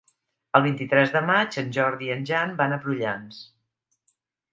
[0.59, 3.43] El vint-i-tres de maig en Jordi i en Jan van a Prullans.